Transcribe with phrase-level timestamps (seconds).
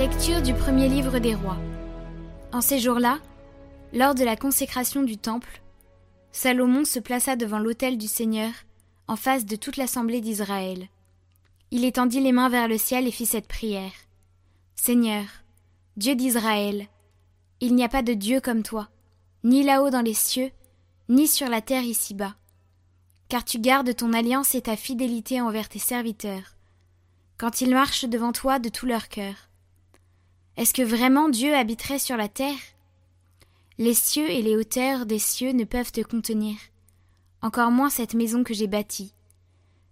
[0.00, 1.58] Lecture du premier livre des rois.
[2.54, 3.18] En ces jours-là,
[3.92, 5.60] lors de la consécration du temple,
[6.32, 8.50] Salomon se plaça devant l'autel du Seigneur,
[9.08, 10.88] en face de toute l'assemblée d'Israël.
[11.70, 13.92] Il étendit les mains vers le ciel et fit cette prière.
[14.74, 15.26] Seigneur,
[15.98, 16.86] Dieu d'Israël,
[17.60, 18.88] il n'y a pas de Dieu comme toi,
[19.44, 20.50] ni là-haut dans les cieux,
[21.10, 22.36] ni sur la terre ici-bas.
[23.28, 26.56] Car tu gardes ton alliance et ta fidélité envers tes serviteurs,
[27.36, 29.49] quand ils marchent devant toi de tout leur cœur.
[30.56, 32.58] Est-ce que vraiment Dieu habiterait sur la terre?
[33.78, 36.56] Les cieux et les hauteurs des cieux ne peuvent te contenir,
[37.40, 39.14] encore moins cette maison que j'ai bâtie.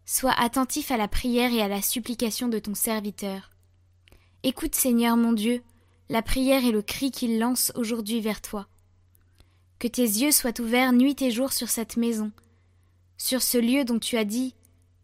[0.05, 3.51] Sois attentif à la prière et à la supplication de ton serviteur.
[4.43, 5.63] Écoute, Seigneur mon Dieu,
[6.09, 8.67] la prière et le cri qu'il lance aujourd'hui vers toi.
[9.79, 12.33] Que tes yeux soient ouverts nuit et jour sur cette maison,
[13.17, 14.55] sur ce lieu dont tu as dit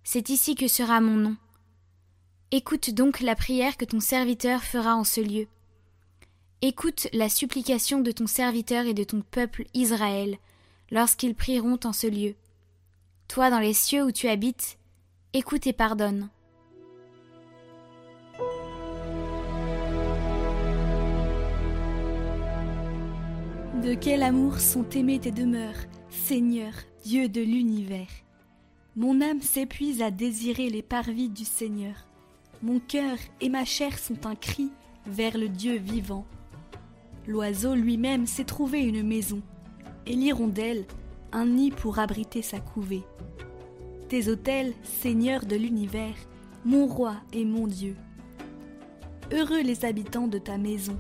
[0.02, 1.36] C'est ici que sera mon nom.
[2.56, 5.48] Écoute donc la prière que ton serviteur fera en ce lieu.
[6.62, 10.38] Écoute la supplication de ton serviteur et de ton peuple Israël
[10.92, 12.36] lorsqu'ils prieront en ce lieu.
[13.26, 14.78] Toi dans les cieux où tu habites,
[15.32, 16.28] écoute et pardonne.
[23.82, 26.72] De quel amour sont aimées tes demeures, Seigneur,
[27.04, 28.12] Dieu de l'univers?
[28.94, 31.96] Mon âme s'épuise à désirer les parvis du Seigneur.
[32.64, 34.70] Mon cœur et ma chair sont un cri
[35.06, 36.24] vers le Dieu vivant.
[37.26, 39.42] L'oiseau lui-même s'est trouvé une maison,
[40.06, 40.86] et l'hirondelle
[41.30, 43.02] un nid pour abriter sa couvée.
[44.08, 46.14] Tes autels, Seigneur de l'univers,
[46.64, 47.96] mon roi et mon Dieu.
[49.30, 50.96] Heureux les habitants de ta maison,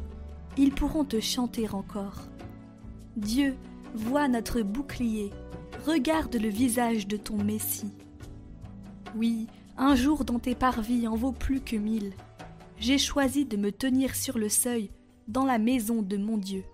[0.58, 2.28] ils pourront te chanter encore.
[3.16, 3.56] Dieu,
[3.94, 5.30] vois notre bouclier,
[5.86, 7.94] regarde le visage de ton Messie.
[9.16, 9.46] Oui,
[9.76, 12.12] un jour dans tes parvis en vaut plus que mille.
[12.78, 14.90] J'ai choisi de me tenir sur le seuil,
[15.26, 16.64] dans la maison de mon Dieu.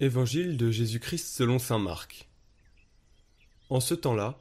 [0.00, 2.28] Évangile de Jésus-Christ selon saint Marc.
[3.68, 4.38] En ce temps-là,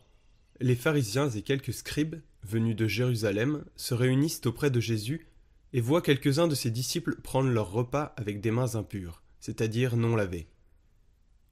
[0.61, 5.28] les pharisiens et quelques scribes, venus de Jérusalem, se réunissent auprès de Jésus
[5.73, 10.15] et voient quelques-uns de ses disciples prendre leur repas avec des mains impures, c'est-à-dire non
[10.15, 10.47] lavées.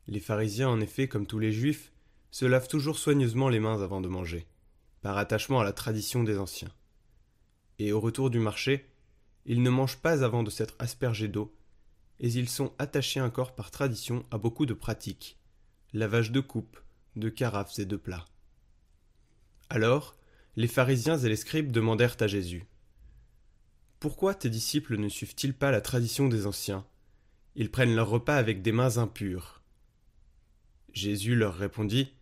[0.08, 1.92] Les pharisiens, en effet, comme tous les juifs,
[2.32, 4.48] se lavent toujours soigneusement les mains avant de manger,
[5.02, 6.72] par attachement à la tradition des anciens.
[7.80, 8.90] Et au retour du marché,
[9.46, 11.54] ils ne mangent pas avant de s'être aspergés d'eau,
[12.20, 15.38] et ils sont attachés encore par tradition à beaucoup de pratiques,
[15.94, 16.80] lavage de coupes,
[17.16, 18.26] de carafes et de plats.
[19.70, 20.16] Alors,
[20.56, 22.66] les pharisiens et les scribes demandèrent à Jésus
[24.00, 26.86] Pourquoi tes disciples ne suivent-ils pas la tradition des anciens?
[27.56, 29.62] Ils prennent leur repas avec des mains impures.
[30.94, 32.14] Jésus leur répondit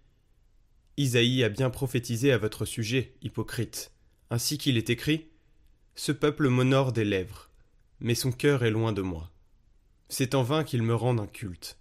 [0.97, 3.91] Isaïe a bien prophétisé à votre sujet, hypocrite,
[4.29, 5.27] ainsi qu'il est écrit
[5.95, 7.49] Ce peuple m'honore des lèvres,
[7.99, 9.31] mais son cœur est loin de moi.
[10.07, 11.77] C'est en vain qu'ils me rendent un culte.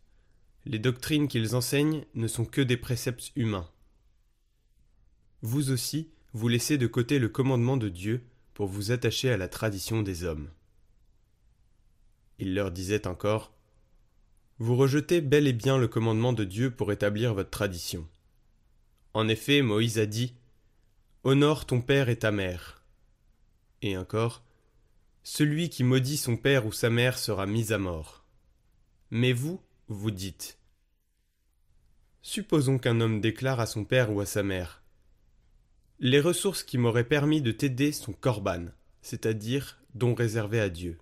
[0.64, 3.70] Les doctrines qu'ils enseignent ne sont que des préceptes humains
[5.44, 9.48] vous aussi, vous laissez de côté le commandement de Dieu pour vous attacher à la
[9.48, 10.48] tradition des hommes.
[12.38, 13.52] Il leur disait encore
[14.58, 18.08] Vous rejetez bel et bien le commandement de Dieu pour établir votre tradition.
[19.12, 20.34] En effet, Moïse a dit
[21.24, 22.84] Honore ton père et ta mère.
[23.82, 24.44] Et encore
[25.24, 28.24] Celui qui maudit son père ou sa mère sera mis à mort.
[29.10, 30.58] Mais vous, vous dites
[32.22, 34.83] Supposons qu'un homme déclare à son père ou à sa mère
[36.04, 38.66] les ressources qui m'auraient permis de t'aider sont corban,
[39.00, 40.98] c'est-à-dire dons réservés à Dieu.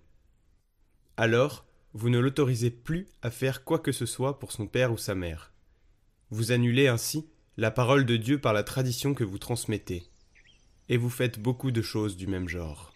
[1.17, 4.97] Alors, vous ne l'autorisez plus à faire quoi que ce soit pour son père ou
[4.97, 5.51] sa mère.
[6.29, 7.27] Vous annulez ainsi
[7.57, 10.07] la parole de Dieu par la tradition que vous transmettez,
[10.87, 12.92] et vous faites beaucoup de choses du même genre.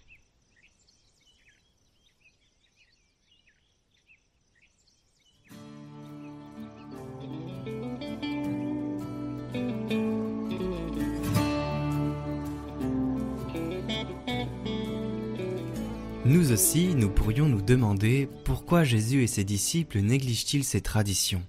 [16.28, 21.42] Nous aussi, nous pourrions nous demander pourquoi Jésus et ses disciples négligent-ils ces traditions.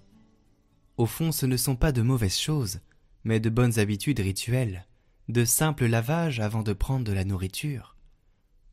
[0.96, 2.78] Au fond, ce ne sont pas de mauvaises choses,
[3.24, 4.86] mais de bonnes habitudes rituelles,
[5.28, 7.96] de simples lavages avant de prendre de la nourriture.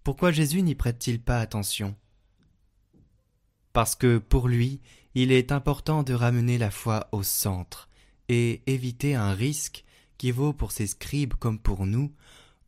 [0.03, 1.95] Pourquoi Jésus n'y prête-t-il pas attention?
[3.73, 4.81] Parce que pour lui,
[5.15, 7.89] il est important de ramener la foi au centre
[8.29, 9.83] et éviter un risque
[10.19, 12.13] qui vaut pour ses scribes comme pour nous,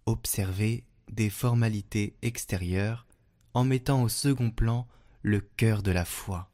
[0.08, 3.07] observer des formalités extérieures
[3.58, 4.86] en mettant au second plan
[5.24, 6.48] le cœur de la foi.